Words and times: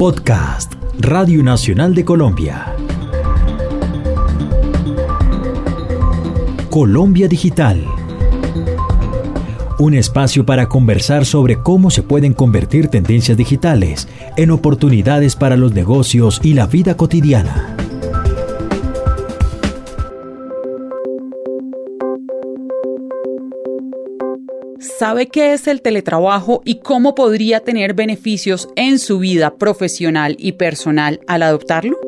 Podcast 0.00 0.72
Radio 0.98 1.42
Nacional 1.42 1.94
de 1.94 2.06
Colombia. 2.06 2.74
Colombia 6.70 7.28
Digital. 7.28 7.84
Un 9.78 9.92
espacio 9.92 10.46
para 10.46 10.70
conversar 10.70 11.26
sobre 11.26 11.58
cómo 11.58 11.90
se 11.90 12.02
pueden 12.02 12.32
convertir 12.32 12.88
tendencias 12.88 13.36
digitales 13.36 14.08
en 14.38 14.52
oportunidades 14.52 15.36
para 15.36 15.58
los 15.58 15.74
negocios 15.74 16.40
y 16.42 16.54
la 16.54 16.66
vida 16.66 16.96
cotidiana. 16.96 17.69
¿Sabe 25.00 25.28
qué 25.28 25.54
es 25.54 25.66
el 25.66 25.80
teletrabajo 25.80 26.60
y 26.62 26.80
cómo 26.80 27.14
podría 27.14 27.60
tener 27.60 27.94
beneficios 27.94 28.68
en 28.76 28.98
su 28.98 29.18
vida 29.18 29.56
profesional 29.56 30.36
y 30.38 30.52
personal 30.52 31.20
al 31.26 31.42
adoptarlo? 31.42 31.98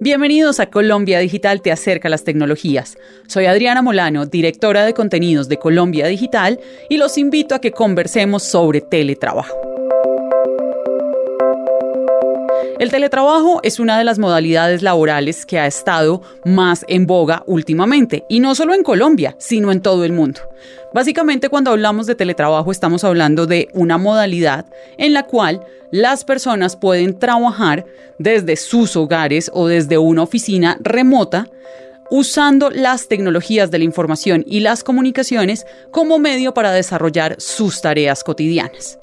Bienvenidos 0.00 0.58
a 0.58 0.70
Colombia 0.70 1.20
Digital 1.20 1.62
Te 1.62 1.70
acerca 1.70 2.08
las 2.08 2.24
tecnologías. 2.24 2.98
Soy 3.28 3.46
Adriana 3.46 3.80
Molano, 3.80 4.26
directora 4.26 4.84
de 4.84 4.92
contenidos 4.92 5.48
de 5.48 5.58
Colombia 5.58 6.08
Digital, 6.08 6.58
y 6.90 6.96
los 6.96 7.16
invito 7.16 7.54
a 7.54 7.60
que 7.60 7.70
conversemos 7.70 8.42
sobre 8.42 8.80
teletrabajo. 8.80 9.73
El 12.80 12.90
teletrabajo 12.90 13.60
es 13.62 13.78
una 13.78 13.96
de 13.96 14.04
las 14.04 14.18
modalidades 14.18 14.82
laborales 14.82 15.46
que 15.46 15.60
ha 15.60 15.66
estado 15.66 16.22
más 16.44 16.84
en 16.88 17.06
boga 17.06 17.44
últimamente, 17.46 18.24
y 18.28 18.40
no 18.40 18.56
solo 18.56 18.74
en 18.74 18.82
Colombia, 18.82 19.36
sino 19.38 19.70
en 19.70 19.80
todo 19.80 20.04
el 20.04 20.12
mundo. 20.12 20.40
Básicamente 20.92 21.48
cuando 21.48 21.70
hablamos 21.70 22.06
de 22.06 22.16
teletrabajo 22.16 22.72
estamos 22.72 23.04
hablando 23.04 23.46
de 23.46 23.68
una 23.74 23.96
modalidad 23.96 24.66
en 24.98 25.12
la 25.12 25.22
cual 25.22 25.64
las 25.92 26.24
personas 26.24 26.74
pueden 26.74 27.16
trabajar 27.18 27.86
desde 28.18 28.56
sus 28.56 28.96
hogares 28.96 29.50
o 29.54 29.68
desde 29.68 29.96
una 29.96 30.22
oficina 30.22 30.76
remota 30.80 31.48
usando 32.10 32.70
las 32.70 33.06
tecnologías 33.08 33.70
de 33.70 33.78
la 33.78 33.84
información 33.84 34.44
y 34.46 34.60
las 34.60 34.82
comunicaciones 34.82 35.64
como 35.90 36.18
medio 36.18 36.54
para 36.54 36.72
desarrollar 36.72 37.36
sus 37.38 37.80
tareas 37.80 38.24
cotidianas. 38.24 38.98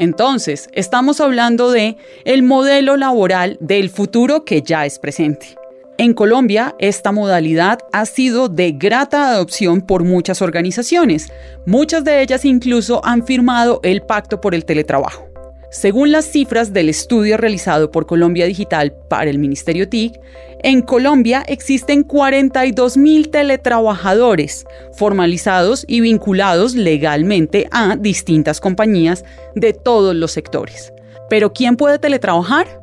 Entonces, 0.00 0.70
estamos 0.72 1.20
hablando 1.20 1.70
de 1.70 1.98
el 2.24 2.42
modelo 2.42 2.96
laboral 2.96 3.58
del 3.60 3.90
futuro 3.90 4.46
que 4.46 4.62
ya 4.62 4.86
es 4.86 4.98
presente. 4.98 5.58
En 5.98 6.14
Colombia, 6.14 6.74
esta 6.78 7.12
modalidad 7.12 7.80
ha 7.92 8.06
sido 8.06 8.48
de 8.48 8.72
grata 8.72 9.32
adopción 9.32 9.82
por 9.82 10.04
muchas 10.04 10.40
organizaciones. 10.40 11.30
Muchas 11.66 12.02
de 12.02 12.22
ellas 12.22 12.46
incluso 12.46 13.04
han 13.04 13.26
firmado 13.26 13.80
el 13.82 14.00
pacto 14.00 14.40
por 14.40 14.54
el 14.54 14.64
teletrabajo. 14.64 15.29
Según 15.70 16.10
las 16.10 16.24
cifras 16.24 16.72
del 16.72 16.88
estudio 16.88 17.36
realizado 17.36 17.92
por 17.92 18.04
Colombia 18.04 18.44
Digital 18.46 18.92
para 19.08 19.30
el 19.30 19.38
Ministerio 19.38 19.88
TIC, 19.88 20.20
en 20.64 20.82
Colombia 20.82 21.44
existen 21.46 22.02
42 22.02 22.96
mil 22.96 23.30
teletrabajadores 23.30 24.66
formalizados 24.94 25.84
y 25.86 26.00
vinculados 26.00 26.74
legalmente 26.74 27.68
a 27.70 27.94
distintas 27.94 28.60
compañías 28.60 29.24
de 29.54 29.72
todos 29.72 30.16
los 30.16 30.32
sectores. 30.32 30.92
Pero 31.28 31.52
¿quién 31.52 31.76
puede 31.76 32.00
teletrabajar? 32.00 32.82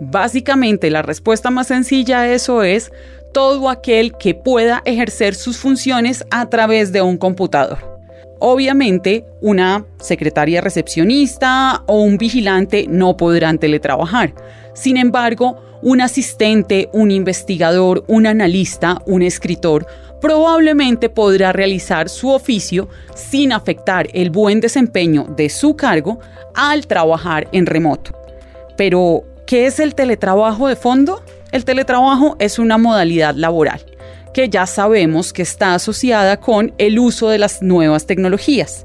Básicamente 0.00 0.90
la 0.90 1.02
respuesta 1.02 1.50
más 1.50 1.66
sencilla 1.66 2.20
a 2.20 2.32
eso 2.32 2.62
es 2.62 2.92
todo 3.32 3.68
aquel 3.68 4.16
que 4.16 4.34
pueda 4.34 4.82
ejercer 4.84 5.34
sus 5.34 5.58
funciones 5.58 6.24
a 6.30 6.48
través 6.48 6.92
de 6.92 7.02
un 7.02 7.18
computador. 7.18 7.93
Obviamente, 8.40 9.24
una 9.40 9.86
secretaria 9.98 10.60
recepcionista 10.60 11.82
o 11.86 12.02
un 12.02 12.18
vigilante 12.18 12.86
no 12.88 13.16
podrán 13.16 13.58
teletrabajar. 13.58 14.34
Sin 14.74 14.96
embargo, 14.96 15.56
un 15.82 16.00
asistente, 16.00 16.88
un 16.92 17.10
investigador, 17.10 18.04
un 18.08 18.26
analista, 18.26 19.00
un 19.06 19.22
escritor 19.22 19.86
probablemente 20.20 21.10
podrá 21.10 21.52
realizar 21.52 22.08
su 22.08 22.30
oficio 22.30 22.88
sin 23.14 23.52
afectar 23.52 24.08
el 24.14 24.30
buen 24.30 24.58
desempeño 24.58 25.24
de 25.24 25.50
su 25.50 25.76
cargo 25.76 26.18
al 26.54 26.86
trabajar 26.86 27.46
en 27.52 27.66
remoto. 27.66 28.12
Pero, 28.78 29.24
¿qué 29.46 29.66
es 29.66 29.80
el 29.80 29.94
teletrabajo 29.94 30.66
de 30.68 30.76
fondo? 30.76 31.22
El 31.52 31.66
teletrabajo 31.66 32.36
es 32.38 32.58
una 32.58 32.78
modalidad 32.78 33.34
laboral 33.34 33.82
que 34.34 34.50
ya 34.50 34.66
sabemos 34.66 35.32
que 35.32 35.40
está 35.40 35.74
asociada 35.74 36.38
con 36.38 36.74
el 36.76 36.98
uso 36.98 37.30
de 37.30 37.38
las 37.38 37.62
nuevas 37.62 38.04
tecnologías. 38.04 38.84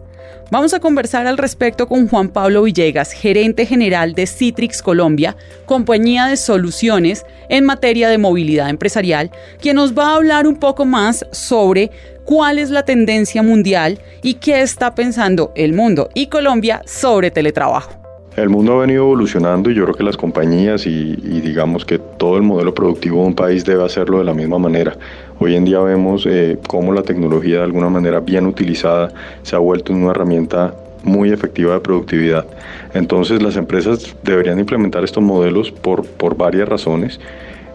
Vamos 0.52 0.74
a 0.74 0.80
conversar 0.80 1.28
al 1.28 1.38
respecto 1.38 1.88
con 1.88 2.08
Juan 2.08 2.30
Pablo 2.30 2.64
Villegas, 2.64 3.12
gerente 3.12 3.66
general 3.66 4.14
de 4.14 4.26
Citrix 4.26 4.82
Colombia, 4.82 5.36
compañía 5.66 6.26
de 6.28 6.38
soluciones 6.38 7.26
en 7.50 7.66
materia 7.66 8.10
de 8.10 8.18
movilidad 8.18 8.70
empresarial, 8.70 9.30
quien 9.62 9.76
nos 9.76 9.96
va 9.96 10.12
a 10.12 10.16
hablar 10.16 10.48
un 10.48 10.56
poco 10.56 10.86
más 10.86 11.26
sobre 11.32 11.92
cuál 12.26 12.58
es 12.58 12.70
la 12.70 12.84
tendencia 12.84 13.44
mundial 13.44 14.00
y 14.24 14.36
qué 14.36 14.62
está 14.62 14.96
pensando 14.96 15.52
el 15.56 15.74
mundo 15.74 16.10
y 16.16 16.28
Colombia 16.28 16.82
sobre 16.86 17.32
teletrabajo. 17.32 18.00
El 18.36 18.50
mundo 18.50 18.74
ha 18.74 18.82
venido 18.82 19.04
evolucionando 19.04 19.70
y 19.70 19.76
yo 19.76 19.84
creo 19.84 19.96
que 19.96 20.04
las 20.04 20.16
compañías 20.16 20.86
y, 20.86 21.16
digamos 21.42 21.84
que 21.84 22.00
todo 22.00 22.38
el 22.38 22.44
modelo 22.44 22.74
productivo 22.74 23.22
de 23.22 23.28
un 23.28 23.36
país 23.36 23.66
debe 23.66 23.84
hacerlo 23.84 24.20
de 24.20 24.24
la 24.24 24.34
misma 24.34 24.58
manera. 24.58 24.96
Hoy 25.42 25.56
en 25.56 25.64
día 25.64 25.80
vemos 25.80 26.26
eh, 26.26 26.58
cómo 26.68 26.92
la 26.92 27.02
tecnología 27.02 27.60
de 27.60 27.64
alguna 27.64 27.88
manera 27.88 28.20
bien 28.20 28.46
utilizada 28.46 29.14
se 29.42 29.56
ha 29.56 29.60
vuelto 29.60 29.94
una 29.94 30.12
herramienta 30.12 30.76
muy 31.04 31.32
efectiva 31.32 31.76
de 31.76 31.80
productividad. 31.80 32.46
Entonces 32.94 33.42
las 33.42 33.56
empresas 33.56 34.18
deberían 34.22 34.60
implementar 34.60 35.06
estos 35.06 35.24
modelos 35.24 35.72
por, 35.72 36.06
por 36.06 36.36
varias 36.36 36.68
razones. 36.68 37.22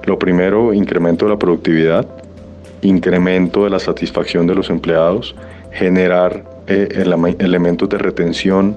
Lo 0.05 0.19
primero, 0.19 0.75
incremento 0.75 1.25
de 1.25 1.31
la 1.31 1.39
productividad, 1.39 2.07
incremento 2.83 3.65
de 3.65 3.71
la 3.71 3.79
satisfacción 3.79 4.47
de 4.47 4.55
los 4.55 4.69
empleados, 4.69 5.35
generar 5.73 6.45
eh, 6.67 7.03
elementos 7.39 7.89
de 7.89 7.97
retención, 7.97 8.77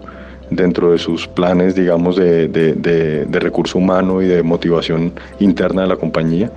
dentro 0.50 0.92
de 0.92 0.98
sus 0.98 1.28
planes, 1.28 1.76
digamos, 1.76 2.16
de, 2.16 2.48
de, 2.48 3.40
recurso 3.40 3.78
humano 3.78 4.22
y 4.22 4.28
de 4.28 4.44
motivación 4.44 5.14
interna 5.40 5.84
de 5.84 5.88
la 5.90 5.96
compañía. 5.98 6.52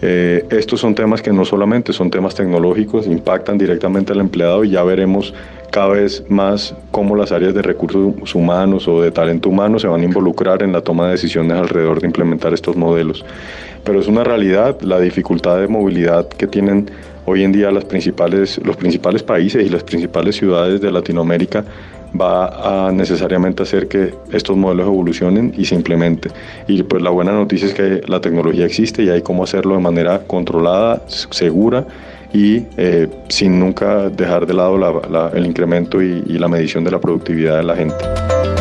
Eh, 0.00 0.46
estos 0.50 0.80
son 0.80 0.94
temas 0.94 1.22
que 1.22 1.32
no 1.32 1.44
solamente 1.44 1.92
son 1.92 2.10
temas 2.10 2.34
tecnológicos, 2.34 3.06
impactan 3.06 3.58
directamente 3.58 4.12
al 4.12 4.20
empleado 4.20 4.62
y 4.64 4.70
ya 4.70 4.84
veremos 4.84 5.34
cada 5.70 5.88
vez 5.88 6.24
más 6.28 6.74
cómo 6.90 7.16
las 7.16 7.32
áreas 7.32 7.52
de 7.52 7.62
recursos 7.62 8.34
humanos 8.34 8.86
o 8.86 9.02
de 9.02 9.10
talento 9.10 9.48
humano 9.48 9.78
se 9.78 9.88
van 9.88 10.00
a 10.00 10.04
involucrar 10.04 10.62
en 10.62 10.72
la 10.72 10.80
toma 10.80 11.06
de 11.06 11.12
decisiones 11.12 11.58
alrededor 11.58 12.00
de 12.00 12.06
implementar 12.06 12.54
estos 12.54 12.76
modelos. 12.76 13.24
Pero 13.84 14.00
es 14.00 14.06
una 14.06 14.22
realidad 14.22 14.80
la 14.82 15.00
dificultad 15.00 15.58
de 15.58 15.66
movilidad 15.66 16.28
que 16.28 16.46
tienen 16.46 16.90
hoy 17.26 17.42
en 17.42 17.52
día 17.52 17.70
los 17.70 17.84
principales 17.84 19.22
países 19.22 19.66
y 19.66 19.68
las 19.68 19.82
principales 19.82 20.36
ciudades 20.36 20.80
de 20.80 20.90
Latinoamérica 20.90 21.64
va 22.18 22.86
a 22.88 22.92
necesariamente 22.92 23.62
hacer 23.62 23.88
que 23.88 24.14
estos 24.32 24.56
modelos 24.56 24.86
evolucionen 24.86 25.52
y 25.56 25.64
se 25.64 25.74
implementen. 25.74 26.32
Y 26.66 26.82
pues 26.82 27.02
la 27.02 27.10
buena 27.10 27.32
noticia 27.32 27.68
es 27.68 27.74
que 27.74 28.00
la 28.06 28.20
tecnología 28.20 28.66
existe 28.66 29.02
y 29.02 29.10
hay 29.10 29.22
cómo 29.22 29.44
hacerlo 29.44 29.74
de 29.74 29.80
manera 29.80 30.20
controlada, 30.26 31.02
segura 31.08 31.86
y 32.32 32.62
eh, 32.76 33.08
sin 33.28 33.58
nunca 33.58 34.10
dejar 34.10 34.46
de 34.46 34.54
lado 34.54 35.30
el 35.34 35.46
incremento 35.46 36.02
y 36.02 36.38
la 36.38 36.48
medición 36.48 36.84
de 36.84 36.90
la 36.90 37.00
productividad 37.00 37.56
de 37.56 37.64
la 37.64 37.76
gente. 37.76 38.57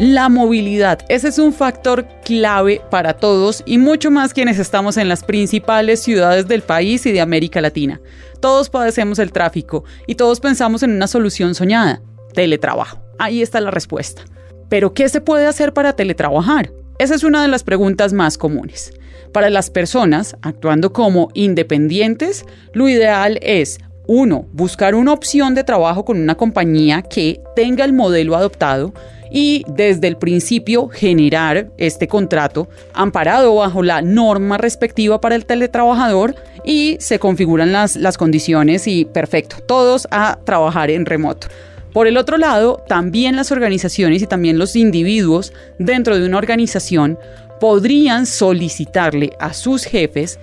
La 0.00 0.30
movilidad, 0.30 1.00
ese 1.10 1.28
es 1.28 1.38
un 1.38 1.52
factor 1.52 2.08
clave 2.24 2.80
para 2.90 3.12
todos 3.12 3.62
y 3.66 3.76
mucho 3.76 4.10
más 4.10 4.32
quienes 4.32 4.58
estamos 4.58 4.96
en 4.96 5.10
las 5.10 5.22
principales 5.24 6.00
ciudades 6.00 6.48
del 6.48 6.62
país 6.62 7.04
y 7.04 7.12
de 7.12 7.20
América 7.20 7.60
Latina. 7.60 8.00
Todos 8.40 8.70
padecemos 8.70 9.18
el 9.18 9.30
tráfico 9.30 9.84
y 10.06 10.14
todos 10.14 10.40
pensamos 10.40 10.82
en 10.82 10.92
una 10.92 11.06
solución 11.06 11.54
soñada, 11.54 12.00
teletrabajo. 12.32 12.98
Ahí 13.18 13.42
está 13.42 13.60
la 13.60 13.70
respuesta. 13.70 14.22
Pero 14.70 14.94
¿qué 14.94 15.06
se 15.10 15.20
puede 15.20 15.44
hacer 15.44 15.74
para 15.74 15.92
teletrabajar? 15.92 16.72
Esa 16.98 17.14
es 17.14 17.22
una 17.22 17.42
de 17.42 17.48
las 17.48 17.62
preguntas 17.62 18.14
más 18.14 18.38
comunes. 18.38 18.94
Para 19.34 19.50
las 19.50 19.68
personas 19.68 20.34
actuando 20.40 20.94
como 20.94 21.28
independientes, 21.34 22.46
lo 22.72 22.88
ideal 22.88 23.38
es 23.42 23.80
uno, 24.12 24.46
Buscar 24.52 24.96
una 24.96 25.12
opción 25.12 25.54
de 25.54 25.62
trabajo 25.62 26.04
con 26.04 26.20
una 26.20 26.34
compañía 26.34 27.00
que 27.02 27.40
tenga 27.54 27.84
el 27.84 27.92
modelo 27.92 28.34
adoptado 28.34 28.92
y 29.30 29.64
desde 29.68 30.08
el 30.08 30.16
principio 30.16 30.88
generar 30.88 31.70
este 31.78 32.08
contrato 32.08 32.68
amparado 32.92 33.54
bajo 33.54 33.84
la 33.84 34.02
norma 34.02 34.58
respectiva 34.58 35.20
para 35.20 35.36
el 35.36 35.46
teletrabajador 35.46 36.34
y 36.64 36.96
se 36.98 37.20
configuran 37.20 37.70
las, 37.70 37.94
las 37.94 38.18
condiciones 38.18 38.88
y 38.88 39.04
perfecto, 39.04 39.58
todos 39.64 40.08
a 40.10 40.40
trabajar 40.44 40.90
en 40.90 41.06
remoto. 41.06 41.46
Por 41.92 42.08
el 42.08 42.16
otro 42.16 42.36
lado, 42.36 42.82
también 42.88 43.36
las 43.36 43.52
organizaciones 43.52 44.22
y 44.22 44.26
también 44.26 44.58
los 44.58 44.74
individuos 44.74 45.52
dentro 45.78 46.18
de 46.18 46.26
una 46.26 46.38
organización 46.38 47.16
podrían 47.60 48.26
solicitarle 48.26 49.34
a 49.38 49.52
sus 49.52 49.84
jefes 49.84 50.40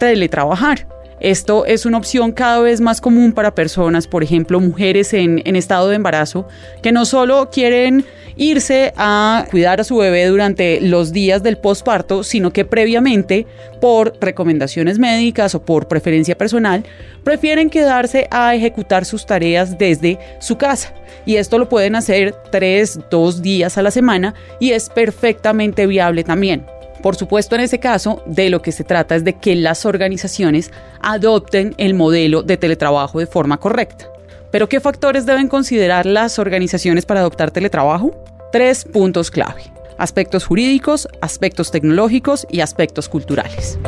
teletrabajar 0.00 0.88
Esto 1.24 1.64
es 1.64 1.86
una 1.86 1.96
opción 1.96 2.32
cada 2.32 2.58
vez 2.58 2.82
más 2.82 3.00
común 3.00 3.32
para 3.32 3.54
personas, 3.54 4.06
por 4.06 4.22
ejemplo, 4.22 4.60
mujeres 4.60 5.14
en, 5.14 5.40
estado 5.56 5.88
de 5.88 5.96
embarazo, 5.96 6.46
que 6.82 6.92
no 6.92 7.06
solo 7.06 7.48
quieren 7.50 8.04
irse 8.36 8.92
a 8.98 9.46
cuidar 9.50 9.80
a 9.80 9.84
su 9.84 9.96
bebé 9.96 10.26
durante 10.26 10.82
los 10.82 11.14
días 11.14 11.42
del 11.42 11.56
posparto, 11.56 12.24
sino 12.24 12.52
que 12.52 12.66
previamente, 12.66 13.46
por 13.80 14.12
recomendaciones 14.20 14.98
médicas 14.98 15.54
o 15.54 15.64
por 15.64 15.88
preferencia 15.88 16.36
personal, 16.36 16.84
prefieren 17.22 17.70
quedarse 17.70 18.28
a 18.30 18.54
ejecutar 18.54 19.06
sus 19.06 19.24
tareas 19.24 19.78
desde 19.78 20.18
su 20.40 20.58
casa. 20.58 20.92
Y 21.24 21.36
esto 21.36 21.58
lo 21.58 21.70
pueden 21.70 21.96
hacer 21.96 22.34
tres, 22.52 23.00
dos 23.10 23.40
días 23.40 23.78
a 23.78 23.82
la 23.82 23.90
semana 23.90 24.34
y 24.60 24.72
es 24.72 24.90
perfectamente 24.90 25.86
viable 25.86 26.22
también. 26.22 26.66
Por 27.04 27.16
supuesto, 27.16 27.54
en 27.54 27.60
ese 27.60 27.80
caso, 27.80 28.22
de 28.24 28.48
lo 28.48 28.62
que 28.62 28.72
se 28.72 28.82
trata 28.82 29.14
es 29.14 29.24
de 29.24 29.34
que 29.34 29.54
las 29.56 29.84
organizaciones 29.84 30.70
adopten 31.02 31.74
el 31.76 31.92
modelo 31.92 32.42
de 32.42 32.56
teletrabajo 32.56 33.18
de 33.18 33.26
forma 33.26 33.58
correcta. 33.58 34.06
Pero 34.50 34.70
¿qué 34.70 34.80
factores 34.80 35.26
deben 35.26 35.48
considerar 35.48 36.06
las 36.06 36.38
organizaciones 36.38 37.04
para 37.04 37.20
adoptar 37.20 37.50
teletrabajo? 37.50 38.12
Tres 38.52 38.86
puntos 38.86 39.30
clave. 39.30 39.64
Aspectos 39.98 40.46
jurídicos, 40.46 41.06
aspectos 41.20 41.70
tecnológicos 41.70 42.46
y 42.50 42.60
aspectos 42.60 43.10
culturales. 43.10 43.78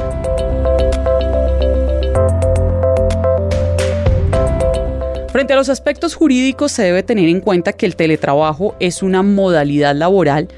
Frente 5.33 5.55
a 5.55 5.57
los 5.57 5.71
aspectos 5.71 6.15
jurídicos 6.15 6.71
se 6.71 6.83
debe 6.83 7.03
tener 7.03 7.31
en 7.31 7.41
cuenta 7.41 7.73
que 7.73 7.87
el 7.87 7.97
teletrabajo 7.97 8.77
es 8.79 9.03
una 9.03 9.23
modalidad 9.23 9.95
laboral 9.97 10.49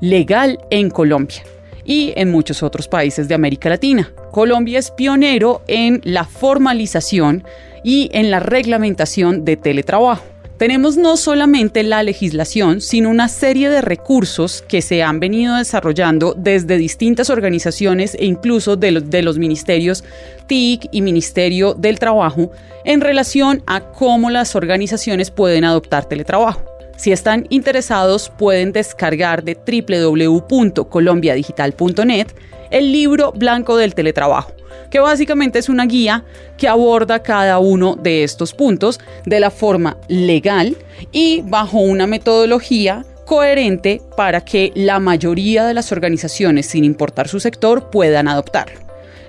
legal 0.00 0.58
en 0.70 0.90
Colombia 0.90 1.44
y 1.90 2.12
en 2.14 2.30
muchos 2.30 2.62
otros 2.62 2.86
países 2.86 3.26
de 3.26 3.34
América 3.34 3.68
Latina. 3.68 4.12
Colombia 4.30 4.78
es 4.78 4.92
pionero 4.92 5.62
en 5.66 6.00
la 6.04 6.22
formalización 6.22 7.42
y 7.82 8.08
en 8.12 8.30
la 8.30 8.38
reglamentación 8.38 9.44
de 9.44 9.56
teletrabajo. 9.56 10.22
Tenemos 10.56 10.96
no 10.96 11.16
solamente 11.16 11.82
la 11.82 12.04
legislación, 12.04 12.80
sino 12.80 13.10
una 13.10 13.26
serie 13.26 13.70
de 13.70 13.80
recursos 13.80 14.62
que 14.68 14.82
se 14.82 15.02
han 15.02 15.18
venido 15.18 15.56
desarrollando 15.56 16.34
desde 16.38 16.78
distintas 16.78 17.28
organizaciones 17.28 18.14
e 18.14 18.24
incluso 18.24 18.76
de 18.76 18.92
los, 19.22 19.38
ministerios 19.38 20.04
TIC 20.46 20.90
y 20.92 21.02
Ministerio 21.02 21.74
del 21.74 21.98
Trabajo 21.98 22.52
en 22.84 23.00
relación 23.00 23.64
a 23.66 23.80
cómo 23.80 24.30
las 24.30 24.54
organizaciones 24.54 25.32
pueden 25.32 25.64
adoptar 25.64 26.04
teletrabajo. 26.04 26.62
Si 27.00 27.10
están 27.12 27.46
interesados, 27.48 28.28
pueden 28.28 28.72
descargar 28.72 29.42
de 29.42 29.56
www.colombiadigital.net 29.56 32.26
el 32.70 32.92
libro 32.92 33.32
blanco 33.32 33.78
del 33.78 33.94
teletrabajo 33.94 34.52
que 34.90 35.00
básicamente 35.00 35.58
es 35.58 35.70
una 35.70 35.86
guía 35.86 36.26
que 36.58 36.68
aborda 36.68 37.22
cada 37.22 37.58
uno 37.58 37.96
de 37.96 38.22
estos 38.22 38.52
puntos 38.52 39.00
de 39.24 39.40
la 39.40 39.50
forma 39.50 39.96
legal 40.08 40.76
y 41.10 41.40
bajo 41.40 41.78
una 41.78 42.06
metodología 42.06 43.06
coherente 43.24 44.02
para 44.14 44.42
que 44.42 44.70
la 44.74 45.00
mayoría 45.00 45.64
de 45.64 45.72
las 45.72 45.92
organizaciones, 45.92 46.66
sin 46.66 46.84
importar 46.84 47.28
su 47.28 47.40
sector, 47.40 47.88
puedan 47.88 48.28
adoptarlo. 48.28 48.78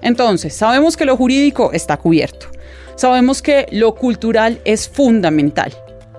Entonces, 0.02 0.54
sabemos 0.54 0.98
que 0.98 1.06
lo 1.06 1.16
jurídico 1.16 1.72
está 1.72 1.96
cubierto. 1.96 2.48
Sabemos 2.96 3.42
que 3.42 3.68
lo 3.72 3.96
cultural 3.96 4.60
es 4.66 4.90
fundamental. 4.90 5.72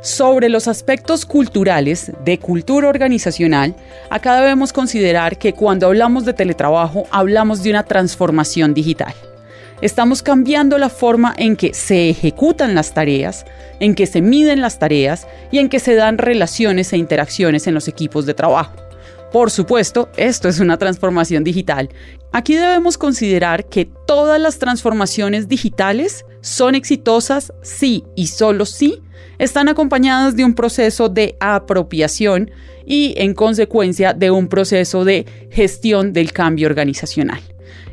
Sobre 0.02 0.48
los 0.48 0.66
aspectos 0.66 1.24
culturales 1.24 2.10
de 2.24 2.36
cultura 2.36 2.88
organizacional, 2.88 3.76
acá 4.10 4.34
debemos 4.34 4.72
considerar 4.72 5.38
que 5.38 5.52
cuando 5.52 5.86
hablamos 5.86 6.24
de 6.24 6.32
teletrabajo 6.32 7.04
hablamos 7.12 7.62
de 7.62 7.70
una 7.70 7.84
transformación 7.84 8.74
digital. 8.74 9.14
Estamos 9.80 10.24
cambiando 10.24 10.76
la 10.76 10.88
forma 10.88 11.32
en 11.38 11.54
que 11.54 11.72
se 11.72 12.10
ejecutan 12.10 12.74
las 12.74 12.94
tareas, 12.94 13.46
en 13.78 13.94
que 13.94 14.08
se 14.08 14.22
miden 14.22 14.60
las 14.60 14.80
tareas 14.80 15.28
y 15.52 15.58
en 15.58 15.68
que 15.68 15.78
se 15.78 15.94
dan 15.94 16.18
relaciones 16.18 16.92
e 16.92 16.96
interacciones 16.96 17.68
en 17.68 17.74
los 17.74 17.86
equipos 17.86 18.26
de 18.26 18.34
trabajo. 18.34 18.72
Por 19.32 19.50
supuesto, 19.50 20.10
esto 20.18 20.48
es 20.48 20.60
una 20.60 20.76
transformación 20.76 21.42
digital. 21.42 21.88
Aquí 22.32 22.54
debemos 22.54 22.98
considerar 22.98 23.64
que 23.64 23.86
todas 24.06 24.38
las 24.38 24.58
transformaciones 24.58 25.48
digitales 25.48 26.26
son 26.42 26.74
exitosas 26.74 27.52
si 27.62 28.04
y 28.14 28.26
solo 28.26 28.66
si 28.66 29.00
están 29.38 29.68
acompañadas 29.68 30.36
de 30.36 30.44
un 30.44 30.54
proceso 30.54 31.08
de 31.08 31.36
apropiación 31.40 32.50
y 32.84 33.14
en 33.16 33.32
consecuencia 33.32 34.12
de 34.12 34.30
un 34.30 34.48
proceso 34.48 35.04
de 35.04 35.24
gestión 35.50 36.12
del 36.12 36.32
cambio 36.32 36.68
organizacional. 36.68 37.40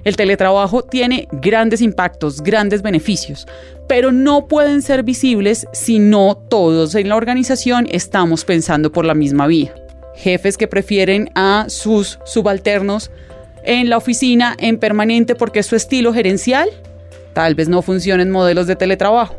El 0.03 0.17
teletrabajo 0.17 0.83
tiene 0.83 1.29
grandes 1.31 1.81
impactos, 1.81 2.41
grandes 2.41 2.81
beneficios, 2.81 3.47
pero 3.87 4.11
no 4.11 4.47
pueden 4.47 4.81
ser 4.81 5.03
visibles 5.03 5.67
si 5.71 5.99
no 5.99 6.35
todos 6.35 6.95
en 6.95 7.07
la 7.07 7.15
organización 7.15 7.87
estamos 7.89 8.43
pensando 8.43 8.91
por 8.91 9.05
la 9.05 9.13
misma 9.13 9.47
vía. 9.47 9.73
Jefes 10.19 10.57
que 10.57 10.67
prefieren 10.67 11.29
a 11.35 11.65
sus 11.69 12.19
subalternos 12.25 13.11
en 13.63 13.89
la 13.89 13.97
oficina 13.97 14.55
en 14.59 14.77
permanente 14.77 15.35
porque 15.35 15.63
su 15.63 15.75
estilo 15.75 16.13
gerencial, 16.13 16.69
tal 17.33 17.55
vez 17.55 17.69
no 17.69 17.81
funcionen 17.81 18.31
modelos 18.31 18.67
de 18.67 18.75
teletrabajo. 18.75 19.35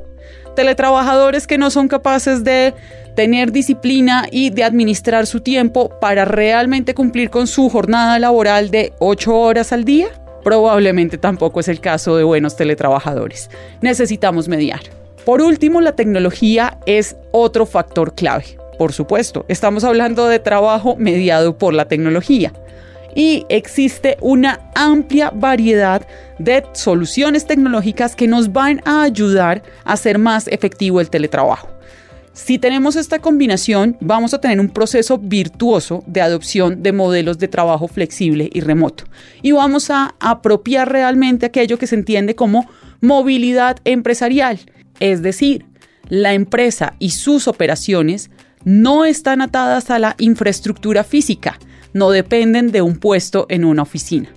Teletrabajadores 0.57 1.47
que 1.47 1.59
no 1.59 1.71
son 1.71 1.89
capaces 1.89 2.45
de 2.45 2.75
tener 3.15 3.53
disciplina 3.53 4.27
y 4.31 4.51
de 4.51 4.65
administrar 4.65 5.27
su 5.27 5.41
tiempo 5.41 5.91
para 6.01 6.25
realmente 6.25 6.95
cumplir 6.95 7.31
con 7.31 7.47
su 7.47 7.69
jornada 7.69 8.19
laboral 8.19 8.71
de 8.71 8.93
8 8.99 9.37
horas 9.37 9.73
al 9.73 9.85
día 9.85 10.09
Probablemente 10.43 11.19
tampoco 11.19 11.61
es 11.61 11.69
el 11.69 11.81
caso 11.81 12.17
de 12.17 12.25
buenos 12.25 12.57
teletrabajadores. 12.57 13.51
Necesitamos 13.83 14.49
mediar. 14.49 14.81
Por 15.25 15.43
último, 15.43 15.81
la 15.81 15.93
tecnología 15.93 16.79
es 16.87 17.17
otro 17.31 17.67
factor 17.67 18.15
clave. 18.15 18.60
Por 18.81 18.95
supuesto, 18.95 19.45
estamos 19.49 19.85
hablando 19.85 20.27
de 20.27 20.39
trabajo 20.39 20.97
mediado 20.97 21.59
por 21.59 21.75
la 21.75 21.85
tecnología. 21.85 22.51
Y 23.15 23.45
existe 23.51 24.17
una 24.23 24.71
amplia 24.75 25.29
variedad 25.29 26.09
de 26.39 26.65
soluciones 26.73 27.47
tecnológicas 27.47 28.17
que 28.17 28.27
nos 28.27 28.55
van 28.55 28.81
a 28.87 29.03
ayudar 29.03 29.63
a 29.85 29.93
hacer 29.93 30.19
más 30.19 30.49
efectivo 30.49 30.99
el 31.03 31.11
teletrabajo. 31.11 31.69
Si 32.33 32.59
tenemos 32.59 32.97
esta 32.97 33.19
combinación, 33.19 33.99
vamos 34.01 34.33
a 34.33 34.41
tener 34.41 34.59
un 34.59 34.71
proceso 34.71 35.19
virtuoso 35.19 36.03
de 36.07 36.23
adopción 36.23 36.83
de 36.83 36.93
modelos 36.93 37.39
de 37.39 37.49
trabajo 37.49 37.87
flexible 37.87 38.49
y 38.51 38.61
remoto. 38.63 39.05
Y 39.43 39.53
vamos 39.53 39.91
a 39.91 40.15
apropiar 40.21 40.91
realmente 40.91 41.45
aquello 41.45 41.77
que 41.77 41.87
se 41.87 41.97
entiende 41.97 42.35
como 42.35 42.67
movilidad 43.03 43.77
empresarial. 43.85 44.59
Es 45.01 45.21
decir, 45.21 45.67
la 46.09 46.33
empresa 46.33 46.95
y 46.99 47.11
sus 47.11 47.47
operaciones 47.47 48.31
no 48.65 49.05
están 49.05 49.41
atadas 49.41 49.91
a 49.91 49.99
la 49.99 50.15
infraestructura 50.19 51.05
física, 51.05 51.59
no 51.93 52.11
dependen 52.11 52.73
de 52.73 52.83
un 52.83 52.99
puesto 52.99 53.47
en 53.49 53.65
una 53.65 53.83
oficina. 53.83 54.29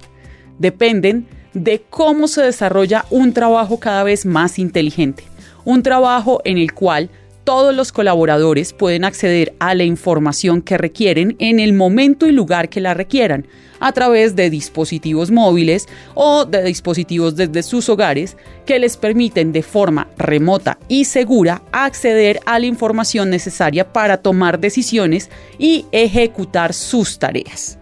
Dependen 0.59 1.27
de 1.53 1.83
cómo 1.89 2.27
se 2.27 2.41
desarrolla 2.41 3.05
un 3.09 3.33
trabajo 3.33 3.79
cada 3.79 4.03
vez 4.03 4.25
más 4.25 4.59
inteligente, 4.59 5.23
un 5.65 5.83
trabajo 5.83 6.41
en 6.45 6.57
el 6.57 6.73
cual 6.73 7.09
todos 7.43 7.75
los 7.75 7.91
colaboradores 7.91 8.73
pueden 8.73 9.03
acceder 9.03 9.53
a 9.59 9.75
la 9.75 9.83
información 9.83 10.61
que 10.61 10.77
requieren 10.77 11.35
en 11.39 11.59
el 11.59 11.73
momento 11.73 12.25
y 12.27 12.31
lugar 12.31 12.69
que 12.69 12.81
la 12.81 12.93
requieran, 12.93 13.45
a 13.79 13.91
través 13.91 14.35
de 14.37 14.49
dispositivos 14.49 15.29
móviles 15.29 15.87
o 16.13 16.45
de 16.45 16.63
dispositivos 16.63 17.35
desde 17.35 17.63
sus 17.63 17.89
hogares 17.89 18.37
que 18.65 18.79
les 18.79 18.95
permiten 18.95 19.51
de 19.51 19.61
forma 19.61 20.07
remota 20.17 20.77
y 20.87 21.03
segura 21.03 21.61
acceder 21.73 22.39
a 22.45 22.59
la 22.59 22.65
información 22.65 23.29
necesaria 23.29 23.91
para 23.91 24.17
tomar 24.17 24.59
decisiones 24.59 25.29
y 25.57 25.85
ejecutar 25.91 26.73
sus 26.73 27.19
tareas. 27.19 27.77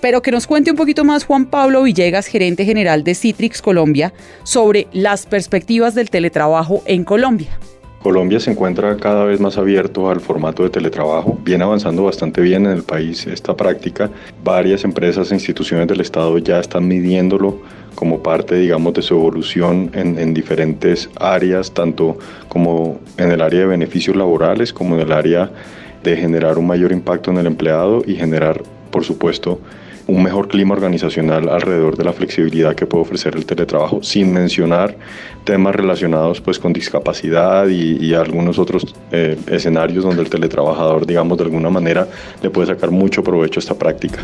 Pero 0.00 0.22
que 0.22 0.30
nos 0.30 0.46
cuente 0.46 0.70
un 0.70 0.76
poquito 0.76 1.04
más 1.04 1.24
Juan 1.24 1.46
Pablo 1.46 1.82
Villegas, 1.82 2.26
gerente 2.26 2.64
general 2.64 3.02
de 3.02 3.14
Citrix 3.14 3.62
Colombia, 3.62 4.12
sobre 4.44 4.86
las 4.92 5.26
perspectivas 5.26 5.94
del 5.94 6.10
teletrabajo 6.10 6.82
en 6.86 7.04
Colombia. 7.04 7.58
Colombia 8.02 8.40
se 8.40 8.50
encuentra 8.50 8.96
cada 8.96 9.24
vez 9.24 9.38
más 9.38 9.56
abierto 9.58 10.10
al 10.10 10.20
formato 10.20 10.64
de 10.64 10.70
teletrabajo, 10.70 11.38
viene 11.44 11.62
avanzando 11.62 12.02
bastante 12.02 12.40
bien 12.40 12.66
en 12.66 12.72
el 12.72 12.82
país 12.82 13.28
esta 13.28 13.56
práctica. 13.56 14.10
Varias 14.42 14.82
empresas 14.82 15.30
e 15.30 15.34
instituciones 15.34 15.86
del 15.86 16.00
Estado 16.00 16.36
ya 16.38 16.58
están 16.58 16.88
midiéndolo 16.88 17.60
como 17.94 18.20
parte, 18.20 18.56
digamos, 18.56 18.94
de 18.94 19.02
su 19.02 19.14
evolución 19.14 19.90
en, 19.94 20.18
en 20.18 20.34
diferentes 20.34 21.10
áreas, 21.20 21.72
tanto 21.72 22.18
como 22.48 22.98
en 23.18 23.30
el 23.30 23.40
área 23.40 23.60
de 23.60 23.66
beneficios 23.66 24.16
laborales 24.16 24.72
como 24.72 24.96
en 24.96 25.02
el 25.02 25.12
área 25.12 25.52
de 26.02 26.16
generar 26.16 26.58
un 26.58 26.66
mayor 26.66 26.90
impacto 26.90 27.30
en 27.30 27.38
el 27.38 27.46
empleado 27.46 28.02
y 28.04 28.16
generar, 28.16 28.62
por 28.90 29.04
supuesto, 29.04 29.60
un 30.06 30.22
mejor 30.22 30.48
clima 30.48 30.74
organizacional 30.74 31.48
alrededor 31.48 31.96
de 31.96 32.04
la 32.04 32.12
flexibilidad 32.12 32.74
que 32.74 32.86
puede 32.86 33.02
ofrecer 33.02 33.36
el 33.36 33.46
teletrabajo, 33.46 34.02
sin 34.02 34.32
mencionar 34.32 34.96
temas 35.44 35.74
relacionados 35.74 36.40
pues 36.40 36.58
con 36.58 36.72
discapacidad 36.72 37.68
y, 37.68 38.12
algunos 38.12 38.58
otros 38.58 38.94
eh, 39.10 39.38
escenarios 39.46 40.04
donde 40.04 40.22
el 40.22 40.28
teletrabajador, 40.28 41.06
digamos, 41.06 41.38
de 41.38 41.44
alguna 41.44 41.70
manera 41.70 42.06
le 42.42 42.50
puede 42.50 42.68
sacar 42.68 42.90
mucho 42.90 43.24
provecho 43.24 43.58
a 43.58 43.62
esta 43.62 43.74
práctica. 43.74 44.20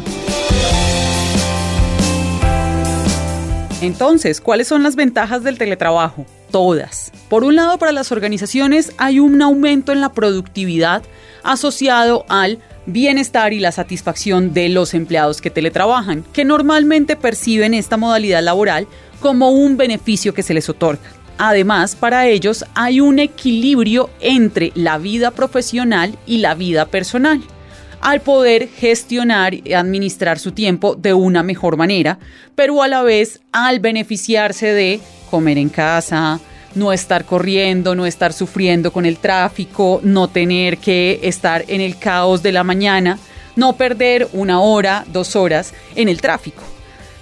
Entonces, 3.80 4.40
¿cuáles 4.40 4.68
son 4.68 4.82
las 4.82 4.94
ventajas 4.94 5.42
del 5.42 5.56
teletrabajo? 5.56 6.26
todas. 6.50 7.12
Por 7.28 7.44
un 7.44 7.56
lado, 7.56 7.78
para 7.78 7.92
las 7.92 8.12
organizaciones 8.12 8.92
hay 8.98 9.20
un 9.20 9.40
aumento 9.42 9.92
en 9.92 10.00
la 10.00 10.12
productividad 10.12 11.02
asociado 11.42 12.24
al 12.28 12.58
bienestar 12.88 13.52
y 13.52 13.60
la 13.60 13.72
satisfacción 13.72 14.52
de 14.52 14.68
los 14.68 14.94
empleados 14.94 15.40
que 15.40 15.50
teletrabajan, 15.50 16.24
que 16.32 16.44
normalmente 16.44 17.16
perciben 17.16 17.74
esta 17.74 17.96
modalidad 17.96 18.42
laboral 18.42 18.86
como 19.20 19.50
un 19.50 19.76
beneficio 19.76 20.34
que 20.34 20.42
se 20.42 20.54
les 20.54 20.68
otorga. 20.68 21.00
Además, 21.38 21.94
para 21.94 22.26
ellos 22.26 22.64
hay 22.74 23.00
un 23.00 23.20
equilibrio 23.20 24.10
entre 24.20 24.72
la 24.74 24.98
vida 24.98 25.30
profesional 25.30 26.18
y 26.26 26.38
la 26.38 26.54
vida 26.54 26.86
personal 26.86 27.40
al 28.00 28.20
poder 28.20 28.68
gestionar 28.68 29.54
y 29.54 29.72
administrar 29.72 30.38
su 30.38 30.52
tiempo 30.52 30.94
de 30.94 31.14
una 31.14 31.42
mejor 31.42 31.76
manera, 31.76 32.18
pero 32.54 32.82
a 32.82 32.88
la 32.88 33.02
vez 33.02 33.40
al 33.52 33.80
beneficiarse 33.80 34.72
de 34.72 35.00
comer 35.30 35.58
en 35.58 35.68
casa, 35.68 36.40
no 36.74 36.92
estar 36.92 37.24
corriendo, 37.24 37.94
no 37.94 38.06
estar 38.06 38.32
sufriendo 38.32 38.92
con 38.92 39.06
el 39.06 39.18
tráfico, 39.18 40.00
no 40.02 40.28
tener 40.28 40.78
que 40.78 41.20
estar 41.22 41.64
en 41.68 41.80
el 41.80 41.98
caos 41.98 42.42
de 42.42 42.52
la 42.52 42.64
mañana, 42.64 43.18
no 43.56 43.76
perder 43.76 44.28
una 44.32 44.60
hora, 44.60 45.04
dos 45.12 45.36
horas 45.36 45.74
en 45.96 46.08
el 46.08 46.20
tráfico. 46.20 46.62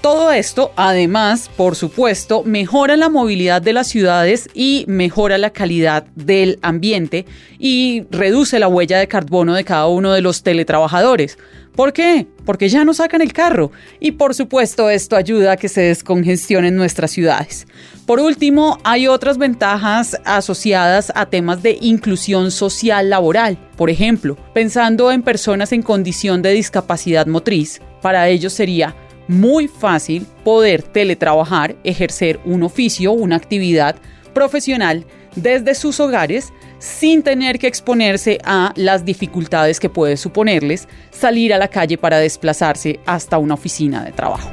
Todo 0.06 0.30
esto, 0.30 0.70
además, 0.76 1.50
por 1.56 1.74
supuesto, 1.74 2.44
mejora 2.44 2.96
la 2.96 3.08
movilidad 3.08 3.60
de 3.60 3.72
las 3.72 3.88
ciudades 3.88 4.48
y 4.54 4.84
mejora 4.86 5.36
la 5.36 5.50
calidad 5.50 6.04
del 6.14 6.60
ambiente 6.62 7.26
y 7.58 8.04
reduce 8.10 8.60
la 8.60 8.68
huella 8.68 9.00
de 9.00 9.08
carbono 9.08 9.54
de 9.54 9.64
cada 9.64 9.88
uno 9.88 10.12
de 10.12 10.20
los 10.20 10.44
teletrabajadores. 10.44 11.38
¿Por 11.76 11.92
qué? 11.92 12.26
Porque 12.46 12.70
ya 12.70 12.86
no 12.86 12.94
sacan 12.94 13.20
el 13.20 13.34
carro. 13.34 13.70
Y 14.00 14.12
por 14.12 14.34
supuesto 14.34 14.88
esto 14.88 15.14
ayuda 15.14 15.52
a 15.52 15.56
que 15.58 15.68
se 15.68 15.82
descongestionen 15.82 16.74
nuestras 16.74 17.10
ciudades. 17.10 17.66
Por 18.06 18.18
último, 18.18 18.78
hay 18.82 19.08
otras 19.08 19.36
ventajas 19.36 20.18
asociadas 20.24 21.12
a 21.14 21.26
temas 21.26 21.62
de 21.62 21.76
inclusión 21.80 22.50
social 22.50 23.10
laboral. 23.10 23.58
Por 23.76 23.90
ejemplo, 23.90 24.38
pensando 24.54 25.12
en 25.12 25.22
personas 25.22 25.72
en 25.72 25.82
condición 25.82 26.40
de 26.40 26.52
discapacidad 26.52 27.26
motriz, 27.26 27.82
para 28.00 28.26
ellos 28.28 28.54
sería 28.54 28.96
muy 29.28 29.68
fácil 29.68 30.26
poder 30.44 30.82
teletrabajar, 30.82 31.76
ejercer 31.84 32.40
un 32.44 32.62
oficio, 32.62 33.12
una 33.12 33.36
actividad 33.36 33.96
profesional 34.32 35.04
desde 35.34 35.74
sus 35.74 36.00
hogares 36.00 36.52
sin 36.78 37.22
tener 37.22 37.58
que 37.58 37.66
exponerse 37.66 38.38
a 38.44 38.72
las 38.76 39.04
dificultades 39.04 39.80
que 39.80 39.90
puede 39.90 40.16
suponerles 40.16 40.86
salir 41.10 41.52
a 41.54 41.58
la 41.58 41.68
calle 41.68 41.98
para 41.98 42.18
desplazarse 42.18 43.00
hasta 43.06 43.38
una 43.38 43.54
oficina 43.54 44.04
de 44.04 44.12
trabajo. 44.12 44.50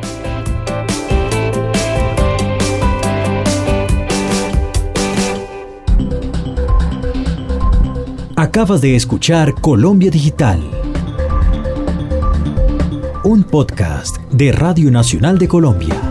Acabas 8.58 8.82
de 8.82 8.96
escuchar 8.96 9.54
Colombia 9.54 10.10
Digital, 10.10 10.60
un 13.24 13.44
podcast 13.44 14.18
de 14.32 14.52
Radio 14.52 14.90
Nacional 14.90 15.38
de 15.38 15.48
Colombia. 15.48 16.07